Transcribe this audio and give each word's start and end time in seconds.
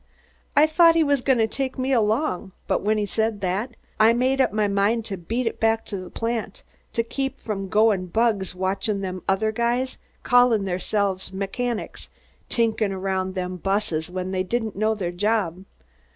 I 0.55 0.65
thought 0.65 0.95
he 0.95 1.03
was 1.03 1.21
goin' 1.21 1.37
to 1.37 1.45
take 1.47 1.77
me 1.77 1.91
along, 1.93 2.53
but 2.67 2.81
when 2.81 2.97
he 2.97 3.05
said 3.05 3.39
that, 3.41 3.75
I 3.99 4.13
made 4.13 4.41
up 4.41 4.51
my 4.51 4.67
mind 4.67 5.05
to 5.05 5.15
beat 5.15 5.45
it 5.45 5.59
back 5.59 5.85
to 5.85 5.97
the 5.97 6.09
plant 6.09 6.63
to 6.93 7.03
keep 7.03 7.39
from 7.39 7.69
goin' 7.69 8.07
bugs 8.07 8.55
watchin' 8.55 9.01
them 9.01 9.21
other 9.29 9.51
guys 9.51 9.99
callin' 10.25 10.65
theirselves 10.65 11.31
mechanics, 11.31 12.09
tinkerin' 12.49 12.91
around 12.91 13.35
them 13.35 13.51
other 13.53 13.57
busses 13.61 14.09
when 14.09 14.31
they 14.31 14.41
didn't 14.41 14.75
know 14.75 14.95
their 14.95 15.11
job. 15.11 15.65